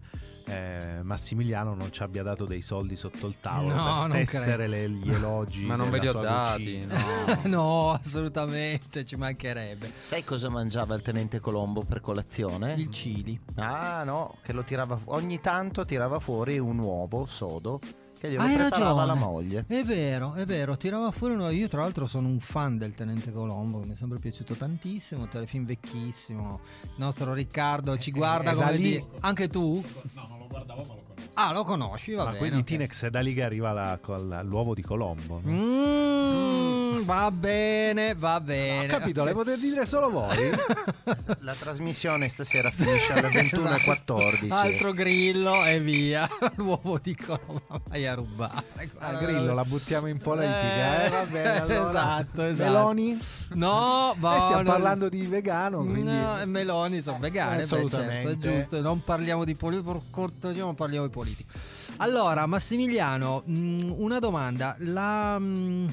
[0.47, 4.67] eh, Massimiliano non ci abbia dato dei soldi sotto il tavolo No, non per tessere
[4.67, 5.65] le- gli elogi.
[5.65, 7.39] Ma non ve li ho dati, no.
[7.45, 9.91] no, assolutamente, ci mancherebbe.
[9.99, 12.73] Sai cosa mangiava il tenente Colombo per colazione?
[12.73, 13.39] Il chili.
[13.55, 17.79] Ah no, che lo tirava fu- ogni tanto tirava fuori un uovo sodo
[18.19, 19.05] che glielo Hai preparava ragione.
[19.05, 19.65] la moglie.
[19.67, 21.49] È vero, è vero, tirava fuori uno.
[21.49, 25.27] Io, tra l'altro, sono un fan del Tenente Colombo, mi è sempre piaciuto tantissimo.
[25.27, 26.59] Telefilm vecchissimo.
[26.81, 29.83] Il nostro Riccardo ci guarda Eh, come lì- di- Anche tu?
[30.13, 31.06] No, non lo guardavo, ma lo conosco.
[31.33, 32.37] Ah, lo conosci, va Ma bene.
[32.39, 32.63] quindi ok.
[32.65, 35.39] Tinex è da lì che arriva la- l'uovo di Colombo.
[35.43, 35.51] no?
[35.51, 36.66] Mm,
[37.03, 38.85] va bene, va bene.
[38.85, 40.49] Ho capito, le potete dire solo voi?
[41.39, 44.51] La trasmissione stasera finisce alle 21.14.
[44.51, 46.27] Altro grillo e via.
[46.55, 48.65] L'uovo di Colombo vai a rubare.
[48.99, 51.09] Ah, Grillo, la buttiamo in politica, eh?
[51.09, 51.89] Va bene, allora.
[51.89, 52.71] Esatto, esatto.
[52.71, 53.19] Meloni?
[53.53, 54.37] No, va.
[54.37, 56.11] Eh, stiamo parlando di vegano, quindi...
[56.11, 58.27] No, Meloni sono vegane, beh, assolutamente.
[58.31, 58.81] certo, è giusto.
[58.81, 61.53] Non parliamo di cortesia, non parliamo di politica.
[61.97, 64.75] Allora, Massimiliano, mh, una domanda.
[64.79, 65.87] La, mh,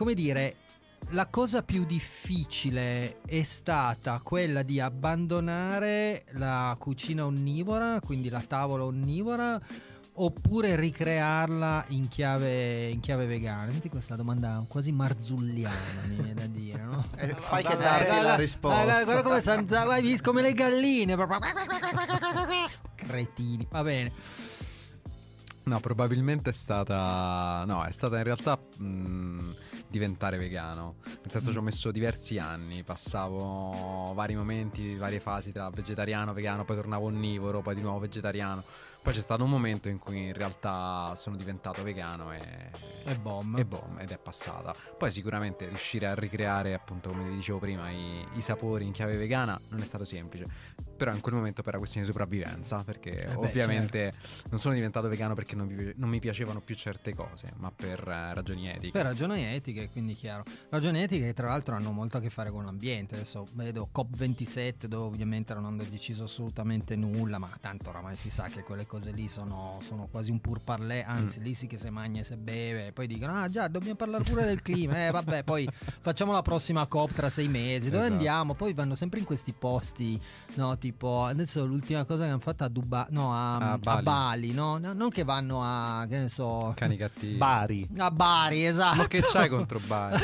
[0.00, 0.56] come dire,
[1.10, 8.84] la cosa più difficile è stata quella di abbandonare la cucina onnivora, quindi la tavola
[8.84, 9.60] onnivora,
[10.14, 13.70] oppure ricrearla in chiave, in chiave vegana?
[13.72, 17.04] Senti questa domanda quasi marzulliana, mi viene da dire, no?
[17.20, 18.82] Eh, fai che guarda, la guarda, risposta.
[18.82, 21.14] Guarda, guarda come Santa, guarda, vis- come le galline.
[21.14, 21.40] proprio.
[22.94, 23.66] Cretini.
[23.70, 24.10] Va bene.
[25.64, 27.64] No, probabilmente è stata.
[27.66, 29.52] No, è stata in realtà mh,
[29.90, 30.96] diventare vegano.
[31.04, 32.82] Nel senso, ci ho messo diversi anni.
[32.82, 38.62] Passavo vari momenti, varie fasi tra vegetariano, vegano, poi tornavo onnivoro, poi di nuovo vegetariano.
[39.02, 42.70] Poi c'è stato un momento in cui in realtà sono diventato vegano e.
[43.04, 43.56] E bom.
[43.58, 44.74] E boom, ed è passata.
[44.96, 49.16] Poi sicuramente riuscire a ricreare, appunto, come vi dicevo prima, i, i sapori in chiave
[49.16, 50.89] vegana non è stato semplice.
[51.00, 54.12] Però in quel momento per la questione di sopravvivenza, perché beh, ovviamente
[54.50, 58.06] non sono diventato vegano perché non mi, non mi piacevano più certe cose, ma per
[58.06, 58.90] eh, ragioni etiche.
[58.90, 60.44] Per ragioni etiche, quindi chiaro.
[60.68, 63.14] Ragioni etiche che tra l'altro hanno molto a che fare con l'ambiente.
[63.14, 68.48] Adesso vedo COP27 dove ovviamente non hanno deciso assolutamente nulla, ma tanto oramai si sa
[68.48, 71.88] che quelle cose lì sono, sono quasi un pur parlé, anzi lì sì che se
[71.88, 75.10] mangia e se beve, e poi dicono ah già dobbiamo parlare pure del clima, eh
[75.10, 78.12] vabbè poi facciamo la prossima COP tra sei mesi, dove Esatto.
[78.12, 78.54] andiamo?
[78.54, 80.20] Poi vanno sempre in questi posti,
[80.56, 83.78] no, tipo tipo adesso l'ultima cosa che hanno fatto a Dubai, no, a, A a
[83.78, 84.02] Bali.
[84.02, 84.78] Bali, no?
[84.78, 87.36] No, non che vanno a che ne so, Cani cattivi.
[87.36, 87.88] Bari.
[87.98, 88.96] a Bari, esatto.
[88.96, 90.22] Ma che c'hai contro Bari?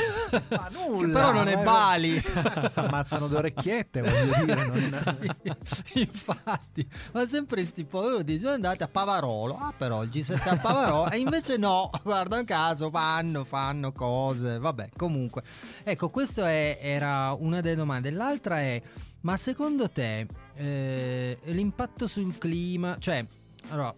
[0.49, 2.21] Ma Che però non è Bali.
[2.21, 4.65] Si ammazzano due orecchiette, voglio dire.
[4.65, 5.55] non-
[5.87, 9.57] Sì, infatti, ma sempre sti poveri dicono andate a Pavarolo.
[9.57, 11.09] Ah, però il G7 a Pavarolo.
[11.09, 14.57] e invece no, guarda caso, fanno, fanno cose.
[14.59, 15.43] Vabbè, comunque.
[15.83, 18.11] Ecco, questa era una delle domande.
[18.11, 18.81] L'altra è,
[19.21, 23.25] ma secondo te eh, l'impatto sul clima, cioè,
[23.69, 23.93] allora,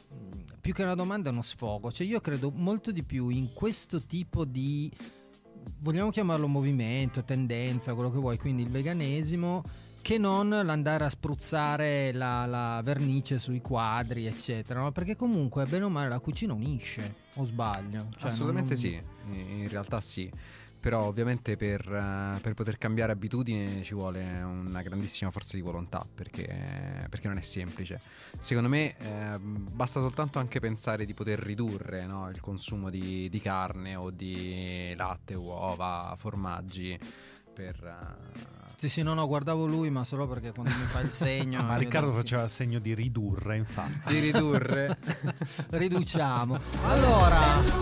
[0.60, 1.92] più che una domanda è uno sfogo.
[1.92, 4.92] Cioè, io credo molto di più in questo tipo di
[5.82, 9.64] vogliamo chiamarlo movimento, tendenza, quello che vuoi, quindi il veganesimo,
[10.02, 14.92] che non l'andare a spruzzare la, la vernice sui quadri, eccetera, no?
[14.92, 18.08] perché comunque bene o male la cucina unisce, o sbaglio?
[18.18, 19.02] Cioè, Assolutamente non- sì,
[19.32, 20.32] in realtà sì.
[20.80, 26.06] Però ovviamente per, eh, per poter cambiare abitudini ci vuole una grandissima forza di volontà
[26.14, 28.00] perché, perché non è semplice.
[28.40, 33.42] Secondo me eh, basta soltanto anche pensare di poter ridurre no, il consumo di, di
[33.42, 36.98] carne o di latte, uova, formaggi
[37.54, 37.76] per...
[37.84, 41.62] eh, Sì, sì, no, no, guardavo lui, ma solo perché quando mi fa il segno...
[41.68, 44.14] Ma Riccardo faceva il segno di ridurre, infatti.
[44.14, 44.98] di ridurre.
[45.72, 46.58] Riduciamo.
[46.86, 47.40] Allora,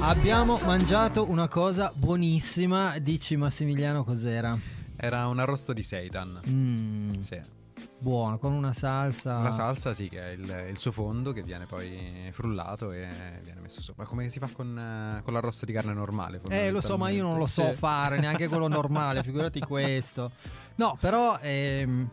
[0.07, 2.97] abbiamo mangiato una cosa buonissima.
[2.99, 4.57] Dici Massimiliano cos'era?
[4.95, 6.41] Era un arrosto di seitan.
[6.49, 7.39] Mm, Sì.
[7.99, 9.39] Buono, con una salsa.
[9.39, 13.07] La salsa sì, che è il, il suo fondo che viene poi frullato e
[13.43, 14.05] viene messo sopra.
[14.05, 16.39] Come si fa con, eh, con l'arrosto di carne normale?
[16.49, 17.73] Eh, lo so, ma io non lo so Sì.
[17.75, 20.31] fare, neanche quello normale, figurati questo.
[20.75, 22.07] No, però ehm,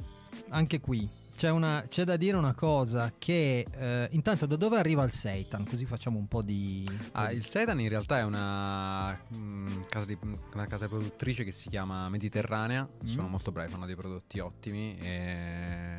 [0.50, 5.02] anche qui c'è, una- c'è da dire una cosa che eh, intanto da dove arriva
[5.04, 5.64] il seitan?
[5.66, 6.86] Così facciamo un po' di...
[7.12, 10.18] Ah, il Sedan in realtà è una, mm, casa, di-
[10.52, 12.88] una casa produttrice che si chiama Mediterranea.
[13.04, 13.06] Mm.
[13.06, 14.96] Sono molto bravi, fanno dei prodotti ottimi.
[14.98, 15.98] E...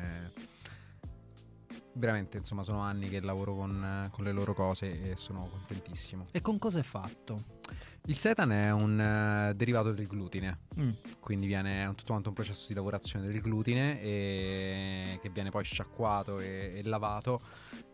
[1.92, 6.26] Veramente, insomma, sono anni che lavoro con, con le loro cose e sono contentissimo.
[6.30, 7.42] E con cosa è fatto?
[8.08, 10.58] Il setan è un eh, derivato del glutine.
[10.78, 10.90] Mm.
[11.20, 16.38] quindi viene tutto quanto un processo di lavorazione del glutine e che viene poi sciacquato
[16.38, 17.40] e, e lavato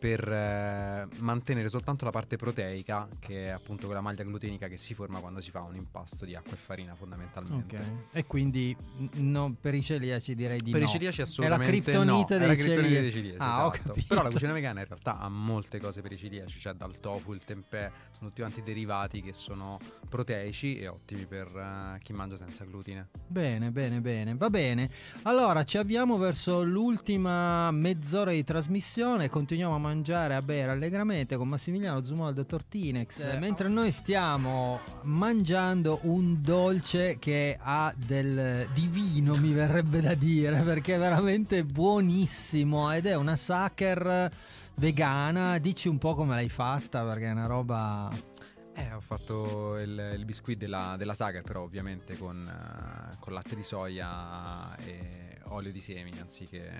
[0.01, 4.94] per eh, mantenere soltanto la parte proteica che è appunto quella maglia glutenica che si
[4.94, 7.77] forma quando si fa un impasto di acqua e farina fondamentalmente.
[7.77, 7.85] Ok.
[8.16, 8.77] E quindi
[9.14, 10.87] no, per i celiaci direi di Per no.
[10.87, 13.01] i celiaci È la assolutamente criptonite no, dei è la criptonite celiaci.
[13.01, 13.94] dei celiaci, Ah, esatto.
[14.09, 17.33] Però la cucina vegana in realtà ha molte cose per i celiaci, c'è dal tofu,
[17.33, 22.37] il tempeh, sono tutti quanti derivati che sono proteici e ottimi per eh, chi mangia
[22.37, 23.09] senza glutine.
[23.27, 24.35] Bene, bene, bene.
[24.37, 24.88] Va bene.
[25.23, 29.29] Allora, ci avviamo verso l'ultima mezz'ora di trasmissione.
[29.29, 33.21] Continuiamo a mangiare e a bere allegramente con Massimiliano Zumol del Tortinex.
[33.21, 40.61] Eh, mentre noi stiamo mangiando un dolce che ha del divino, mi verrebbe da dire,
[40.61, 44.31] perché è veramente buonissimo ed è una sacher
[44.75, 45.59] vegana.
[45.59, 48.32] Dici un po' come l'hai fatta, perché è una roba.
[48.75, 53.55] Eh, ho fatto il, il biscuit della, della Sager, però ovviamente con, eh, con latte
[53.55, 56.73] di soia e olio di semi anziché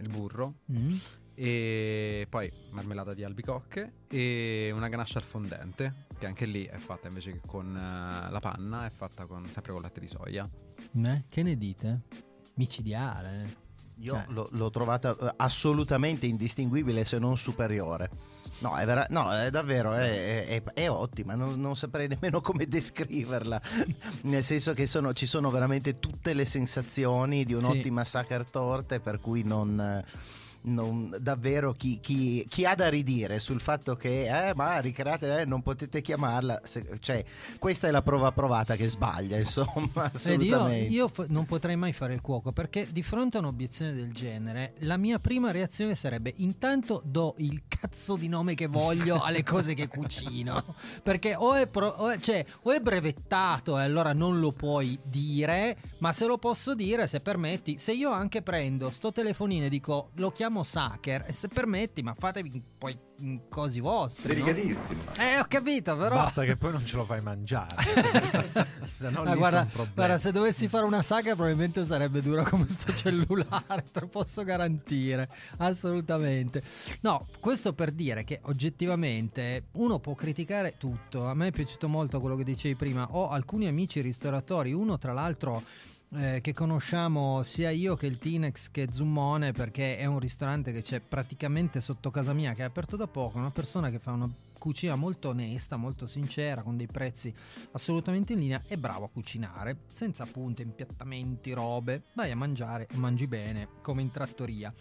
[0.00, 0.54] il burro.
[0.72, 0.94] Mm.
[1.34, 7.08] E poi marmellata di albicocche e una ganache al fondente, che anche lì è fatta
[7.08, 10.48] invece che con eh, la panna, è fatta con, sempre con latte di soia.
[11.04, 12.02] Eh, Che ne dite?
[12.54, 13.64] Micidiale.
[13.98, 14.24] Io Cioè.
[14.28, 18.10] l'ho, l'ho trovata eh, assolutamente indistinguibile se non superiore.
[18.58, 22.64] No, è, vera- no, è davvero, è, è- è ottima, non, non saprei nemmeno come
[22.68, 23.60] descriverla,
[24.22, 29.20] nel senso che sono- ci sono veramente tutte le sensazioni di un'ottima Sacher torte, per
[29.20, 30.02] cui non...
[30.66, 35.44] non- davvero chi, chi- chi ha da ridire sul fatto che eh, ma ricreate eh,
[35.44, 37.24] non potete chiamarla se- cioè
[37.58, 40.10] questa è la prova provata che sbaglia insomma
[40.44, 40.58] io,
[40.90, 44.74] io f- non potrei mai fare il cuoco perché di fronte a un'obiezione del genere
[44.80, 49.74] la mia prima reazione sarebbe intanto do il cazzo di nome che voglio alle cose
[49.74, 50.62] che cucino.
[51.02, 54.98] Perché o è, pro- o è- cioè, o è brevettato e allora non lo puoi
[55.04, 59.68] dire ma se lo posso dire se permetti se io anche prendo sto telefonino e
[59.68, 62.98] dico lo chiamo Sacher e se permetti ma fatevi poi
[63.48, 64.46] cosi vostri no?
[65.16, 67.74] eh ho capito però Basta che poi non ce lo fai mangiare.
[68.84, 72.68] se no Ah, lì guarda, guarda, se dovessi fare una saga probabilmente sarebbe dura come
[72.68, 76.62] sto cellulare, te lo posso garantire, assolutamente.
[77.00, 81.26] No, questo per dire che oggettivamente uno può criticare tutto.
[81.26, 83.08] A me è piaciuto molto quello che dicevi prima.
[83.12, 85.62] Ho alcuni amici ristoratori, uno tra l'altro
[86.14, 90.82] eh, che conosciamo sia io che il Tinex che Zummone perché è un ristorante che
[90.82, 94.30] c'è praticamente sotto casa mia che è aperto da poco, una persona che fa una
[94.58, 97.32] cucina molto onesta, molto sincera, con dei prezzi
[97.72, 102.96] assolutamente in linea, è bravo a cucinare, senza punte, impiattamenti, robe, vai a mangiare e
[102.96, 104.72] mangi bene, come in trattoria.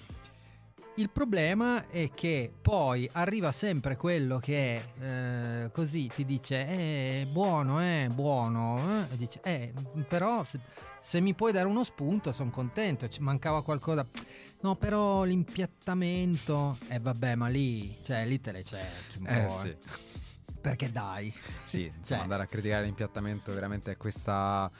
[0.97, 7.81] Il problema è che poi arriva sempre quello che eh, così ti dice eh, buono,
[7.81, 9.73] eh, buono, eh, dice eh,
[10.07, 10.59] però se,
[11.01, 14.07] se mi puoi dare uno spunto sono contento, ci mancava qualcosa.
[14.61, 19.49] No, però l'impiattamento, eh vabbè, ma lì, cioè, lì te le cerchi un Eh po',
[19.51, 19.77] sì, eh.
[20.59, 21.31] Perché dai.
[21.65, 24.71] sì Cioè- andare a criticare l'impiattamento veramente è questa,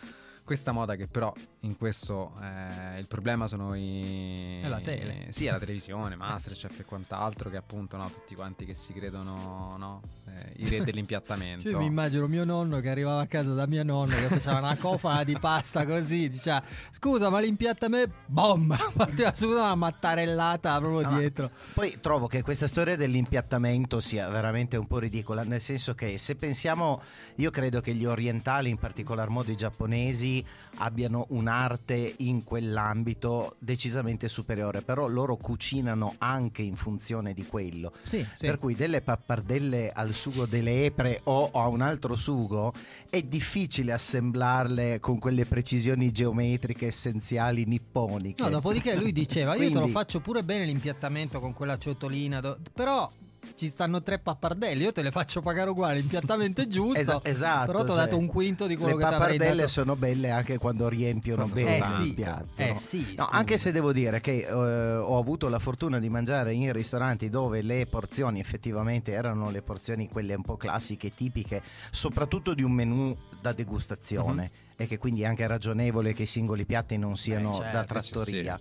[0.46, 4.62] questa moda che però in questo eh, il problema sono i...
[4.62, 5.26] È la tele.
[5.30, 9.76] Sì, è la televisione, Masterchef e quant'altro che appunto no, tutti quanti che si credono
[9.76, 11.72] no, eh, i re dell'impiattamento.
[11.72, 14.78] Cioè, mi immagino mio nonno che arrivava a casa da mia nonna che faceva una
[14.78, 21.18] cofana di pasta così, diceva scusa ma l'impiattamento, bom, partiva subito una mattarellata proprio No,
[21.18, 21.50] dietro.
[21.74, 26.36] Poi trovo che questa storia dell'impiattamento sia veramente un po' ridicola, nel senso che se
[26.36, 27.02] pensiamo,
[27.38, 30.35] io credo che gli orientali, in particolar modo i giapponesi,
[30.78, 37.94] abbiano un'arte in quell'ambito decisamente superiore, però loro cucinano anche in funzione di quello.
[38.02, 38.46] Sì, sì.
[38.46, 42.74] Per cui delle pappardelle al sugo delle epre o a un altro sugo
[43.10, 48.44] è difficile assemblarle con quelle precisioni geometriche essenziali nipponiche.
[48.44, 52.58] No, dopodiché lui diceva io te lo faccio pure bene l'impiattamento con quella ciotolina, do-
[52.74, 53.10] però
[53.56, 57.66] ci stanno tre pappardelle, io te le faccio pagare uguale, l'impiattamento è giusto, Esa- esatto,
[57.72, 59.68] però ti ho cioè, dato un quinto di quello Le che ti avrei pappardelle dato.
[59.70, 62.14] sono belle anche quando riempiono Quando bene il tante.
[62.14, 62.62] piatto.
[62.62, 66.54] Eh sì, No, anche se devo dire che eh, ho avuto la fortuna di mangiare
[66.54, 72.54] in ristoranti dove le porzioni effettivamente erano le porzioni quelle un po' classiche, tipiche, soprattutto
[72.54, 74.52] di un menù da degustazione.
[74.78, 78.60] E che quindi è anche ragionevole che i singoli piatti non siano certo, da trattoria.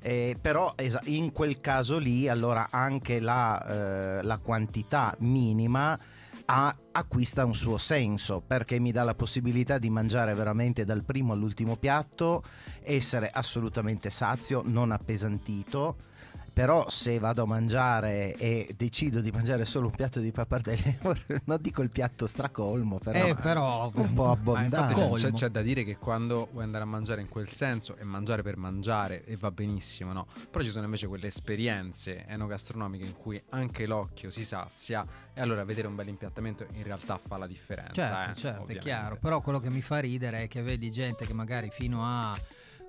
[0.00, 0.30] Eh.
[0.30, 5.98] Eh, però esa- in quel caso lì allora anche la, eh, la quantità minima
[6.46, 11.32] ha- acquista un suo senso perché mi dà la possibilità di mangiare veramente dal primo
[11.32, 12.42] all'ultimo piatto,
[12.82, 15.96] essere assolutamente sazio, non appesantito.
[16.54, 20.98] Però se vado a mangiare e decido di mangiare solo un piatto di pappardelle,
[21.46, 24.76] non dico il piatto stracolmo, però, Eh, però un po' abbondante.
[24.76, 25.36] infatti c'è, Colmo.
[25.36, 28.56] c'è- da dire che quando vuoi andare a mangiare in quel senso e mangiare per
[28.56, 30.28] mangiare e va benissimo, no?
[30.48, 35.64] Però ci sono invece quelle esperienze enogastronomiche in cui anche l'occhio si sazia e allora
[35.64, 37.92] vedere un bel impiattamento in realtà fa la differenza.
[37.94, 39.16] Certo, eh, certo, è chiaro.
[39.16, 42.38] Però quello che mi fa ridere è che vedi gente che magari fino a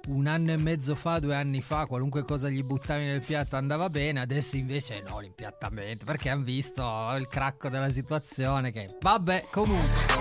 [0.08, 3.89] un anno e mezzo fa, due anni fa, qualunque cosa gli buttavi nel piatto andava
[3.89, 6.84] bene, adesso invece no, l'impiattamento, perché hanno visto
[7.18, 10.13] il cracco della situazione che vabbè, comunque.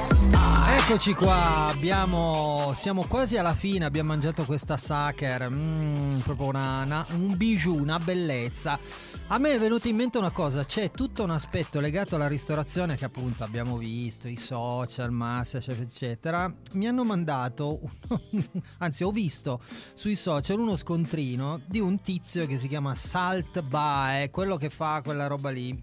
[0.67, 7.07] Eccoci qua, abbiamo siamo quasi alla fine, abbiamo mangiato questa sacher, mm, proprio una, una-
[7.11, 8.79] un bijou, una bellezza.
[9.29, 12.97] A me è venuta in mente una cosa, c'è tutto un aspetto legato alla ristorazione
[12.97, 16.53] che appunto abbiamo visto, i social, Masterchef eccetera.
[16.73, 17.81] Mi hanno mandato,
[18.79, 19.63] anzi ho visto
[19.95, 25.01] sui social uno scontrino di un tizio che si chiama Salt Bae, quello che fa
[25.05, 25.81] quella roba lì.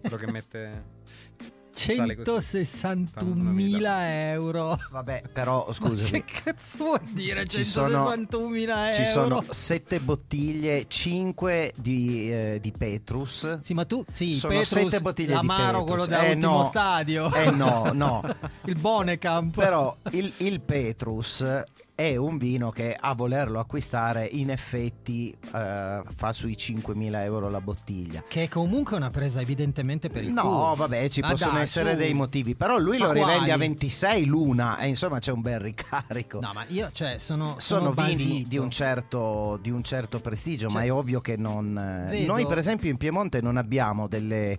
[0.00, 1.00] Quello che mette...
[1.74, 2.58] Sale così.
[2.58, 3.84] 161.000
[4.32, 4.78] euro.
[4.90, 6.10] Vabbè, però Ma scusami.
[6.10, 8.92] che cazzo vuol dire Ci sono- 161.000 euro?
[8.92, 13.60] Ci sono sette bottiglie, cinque di, eh, di Petrus.
[13.60, 16.06] Sì, ma tu, sì, Sono Petrus, sette bottiglie di l'amaro, Petrus.
[16.06, 16.64] quello Eh, dell'ultimo no.
[16.64, 17.32] stadio.
[17.34, 18.22] Eh no, no.
[18.66, 19.54] il Bonecamp.
[19.54, 21.62] Però il, il Petrus
[21.94, 27.60] è un vino che a volerlo acquistare in effetti eh, fa sui 5.000 euro la
[27.60, 28.24] bottiglia.
[28.26, 30.74] Che è comunque una presa evidentemente per il No, culo.
[30.74, 31.96] vabbè, ci Ma possono dai, essere su.
[31.98, 33.58] dei motivi, però lui Ma lo rivende a quali?
[33.58, 36.40] 26 l'una e insomma c'è un bel ricarico.
[36.40, 38.48] No, ma io, cioè, sono, sono vini basito.
[38.48, 41.76] di un, certo, di un certo prestigio, ma Cioè, è ovvio che non...
[41.78, 44.58] eh, vedo- Noi per esempio in Piemonte non abbiamo delle...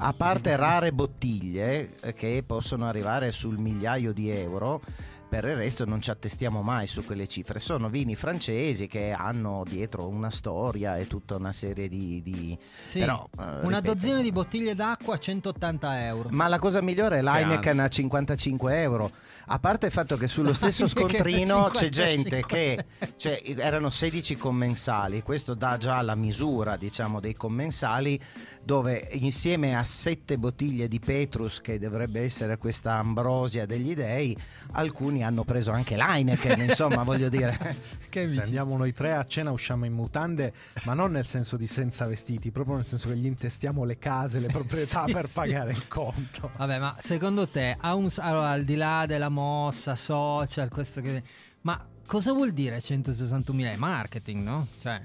[0.00, 4.80] A parte rare bottiglie eh, che possono arrivare sul migliaio di euro,
[5.28, 7.58] per il resto non ci attestiamo mai su quelle cifre.
[7.58, 12.22] Sono vini francesi che hanno dietro una storia e tutta una serie di...
[12.22, 16.28] di- Sì, però, eh, una ripeto, dozzina di bottiglie d'acqua a 180 euro.
[16.32, 19.10] ma la cosa migliore è l'Heineken a 55 euro.
[19.50, 22.84] A parte il fatto che sullo stesso scontrino c'è 55 gente che
[23.16, 28.18] cioè, erano 16 commensali, questo dà già la misura diciamo dei commensali
[28.64, 34.36] dove insieme a sette bottiglie di Petrus che dovrebbe essere questa ambrosia degli dei,
[34.72, 37.96] alcuni hanno preso anche l'Heineken, insomma voglio dire.
[38.08, 41.66] Che Se andiamo noi tre a cena usciamo in mutande, ma non nel senso di
[41.66, 45.34] senza vestiti, proprio nel senso che gli intestiamo le case, le proprietà Sì, per sì.
[45.34, 46.50] pagare il conto.
[46.56, 51.22] Vabbè, ma secondo te, un, allora, al di là della mossa, social, questo che...
[51.62, 53.74] Ma cosa vuol dire 161.000?
[53.74, 54.66] È marketing, no?
[54.78, 55.02] Cioè,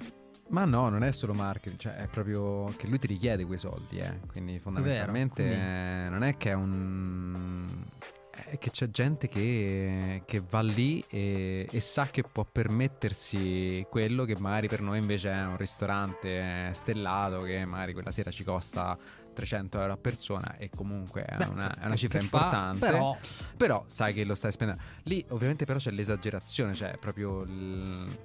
[0.53, 3.97] Ma no, non è solo marketing, cioè è proprio che lui ti richiede quei soldi,
[3.97, 4.19] eh.
[4.27, 7.85] Quindi fondamentalmente quindi- eh, non è che è un...
[8.29, 14.25] è che c'è gente che, che va lì e, e sa che può permettersi quello
[14.25, 18.95] che magari per noi invece è un ristorante stellato che magari quella sera ci costa
[19.33, 22.79] 300 euro a persona e comunque è una, è una cifra che fa, importante.
[22.85, 23.17] però-
[23.57, 24.81] Però sai che lo stai spendendo.
[25.05, 28.17] Lì ovviamente però c'è l'esagerazione, cioè proprio il-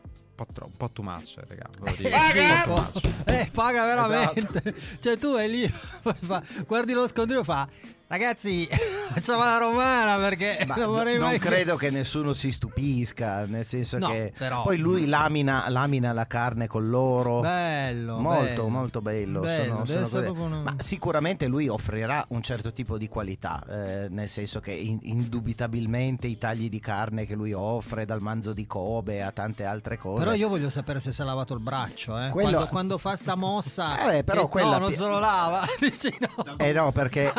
[0.45, 1.69] po', tro- un po' too much, raga.
[1.85, 2.75] Eh, po'.
[2.75, 3.01] much.
[3.25, 4.75] Eh, paga veramente.
[5.01, 5.75] Cioè, tu vai lì,
[6.67, 7.69] guardi lo scontrino e fa.
[8.11, 8.67] Ragazzi,
[9.13, 11.39] facciamo la romana perché Ma non vorrei non mai.
[11.39, 16.13] che-" credo che nessuno si stupisca, nel senso No, che però- poi lui lamina, lamina
[16.13, 17.41] la carne con l'oro.
[17.41, 18.69] Bello, molto, bello.
[18.69, 19.41] molto bello.
[19.41, 24.29] Bello, sono- sono una- Ma sicuramente lui offrirà un certo tipo di qualità, eh, nel
[24.29, 29.23] senso che in- indubitabilmente i tagli di carne che lui offre, dal manzo di Kobe
[29.23, 30.21] a tante altre cose.
[30.25, 32.31] Però io voglio sapere se si è lavato il braccio, eh.
[32.31, 33.97] Quello- Quando, quando fa sta mossa.
[34.17, 35.63] Eh, però quella no, non se lo lava.
[35.79, 36.57] Dici no.
[36.57, 37.31] Eh no, perché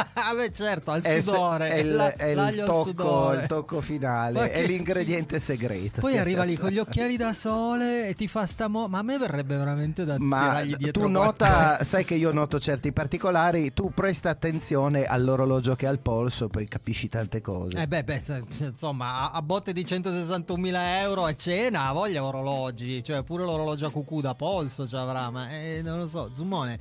[0.64, 1.70] certo, al è, sudore.
[1.70, 3.41] è il, la- è il tocco, sudore.
[3.41, 6.01] il tocco finale, è l'ingrediente segreto.
[6.01, 8.88] Poi arriva lì con gli occhiali da sole e ti fa sta mo.
[8.88, 12.60] Ma a me verrebbe veramente da Ma tirargli dietro tu nota, sai che io noto
[12.60, 17.82] certi particolari, tu presta attenzione all'orologio che ha al polso, poi capisci tante cose.
[17.82, 18.22] Eh beh, beh,
[18.60, 23.88] insomma, a, a botte di 161.000 euro a cena ha voglia orologi, cioè pure l'orologio
[23.88, 26.80] a cucù da polso ci avrà, ma eh, non lo so, Zumone,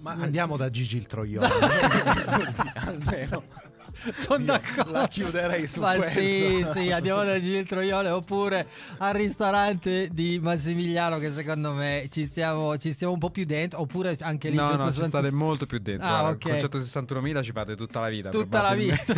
[0.00, 1.48] Ma andiamo da Gigi il Troione.
[2.44, 3.42] Così, almeno.
[4.14, 4.92] sono d'accordo.
[4.92, 6.20] La chiuderei su Ma questo.
[6.20, 8.66] sì, sì, andiamo da Gil Troione oppure
[8.98, 13.80] al ristorante di Massimiliano che secondo me ci stiamo, ci stiamo un po' più dentro,
[13.80, 16.06] oppure anche lì No, no, ci 160 state molto più dentro.
[16.06, 16.68] Ah, guarda, ok.
[16.68, 18.30] Con 161.000 ci fate tutta la vita.
[18.30, 19.14] tutta la vita.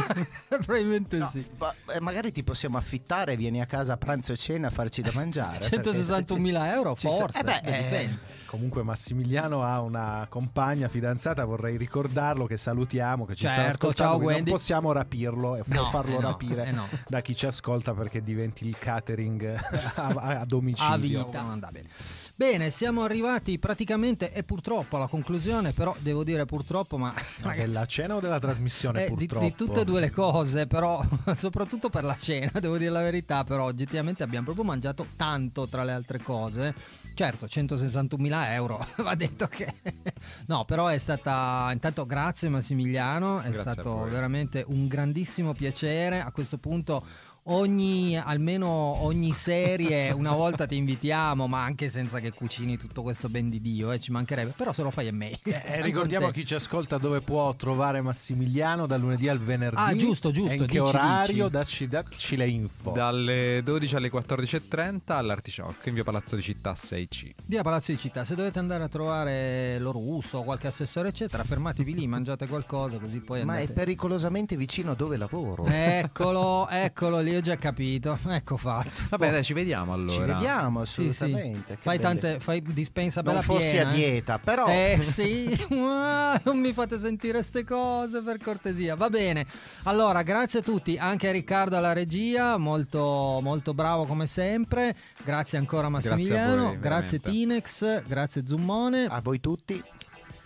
[0.48, 1.44] Probabilmente sì.
[1.58, 5.02] Ma, eh, magari ti possiamo affittare, vieni a casa a pranzo e cena a farci
[5.02, 5.58] da mangiare.
[5.68, 8.18] perché- 161.000 euro Ci sa- forse, eh beh, eh, dipende.
[8.46, 14.16] Comunque Massimiliano ha una compagna fidanzata, vorrei ricordarlo che salutiamo, che ci sta Certo, ascoltando,
[14.18, 14.50] ciao, Wendy.
[14.70, 16.86] Possiamo rapirlo e No, farlo eh no, rapire eh no.
[17.08, 19.58] da chi ci ascolta perché diventi il catering
[19.96, 21.22] a, a domicilio.
[21.22, 21.88] a vita non andava bene.
[22.36, 27.86] Bene, siamo arrivati praticamente e purtroppo alla conclusione, però devo dire purtroppo, ma ragazzi, della
[27.86, 29.44] cena o della trasmissione eh, di, purtroppo?
[29.44, 31.02] di tutte e due le cose, però
[31.34, 35.82] soprattutto per la cena, devo dire la verità, però oggettivamente abbiamo proprio mangiato tanto tra
[35.82, 36.74] le altre cose.
[37.20, 39.70] Certo, 161.000 euro, va detto che...
[40.46, 41.68] No, però è stata...
[41.70, 46.22] Intanto grazie Massimiliano, è Grazie stato veramente un grandissimo piacere.
[46.22, 47.04] A questo punto
[47.44, 53.28] ogni, almeno ogni serie, una volta ti invitiamo, ma anche senza che cucini tutto questo
[53.28, 54.52] ben di Dio, eh, ci mancherebbe.
[54.56, 55.36] Però se lo fai è meglio.
[55.44, 59.76] Eh, ricordiamo a chi ci ascolta dove può trovare Massimiliano dal lunedì al venerdì.
[59.80, 61.48] Ah, giusto, giusto, E in che dici, orario?
[61.48, 61.50] dici.
[61.50, 62.90] Dacci, dacci le info.
[62.92, 67.30] Dalle 12 alle 14.30 all'Artichoke in via Palazzo di Città 6C.
[67.46, 71.94] Via Palazzo di Città, se dovete andare a trovare lo russo, qualche assessore, eccetera, fermatevi
[71.94, 73.72] lì, mangiate qualcosa, così poi Ma è andate.
[73.72, 75.66] pericolosamente vicino a dove lavoro.
[75.66, 78.18] Eccolo, eccolo lì, ho già capito.
[78.28, 79.02] Ecco fatto.
[79.10, 80.12] Vabbè, dai, ci vediamo allora.
[80.12, 81.08] Ci vediamo Sì, sì.
[81.24, 81.74] assolutamente.
[81.74, 83.90] che Fai belle- tante, fai dispensa bella Non fossi piena.
[83.90, 88.94] a dieta, però Eh sì, non mi fate sentire ste cose per cortesia.
[88.94, 89.46] Va bene.
[89.84, 94.94] Allora, grazie a tutti, anche a Riccardo alla regia, molto, molto bravo come sempre.
[95.24, 97.20] Grazie ancora Massimiliano, voi, grazie.
[97.20, 99.06] Tinex, grazie Zummone.
[99.06, 99.82] a voi tutti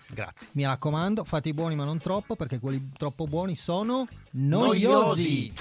[0.07, 0.47] Grazie.
[0.51, 5.51] Mi raccomando, fate i buoni ma non troppo perché quelli troppo buoni sono Noiosi.
[5.51, 5.53] noiosi.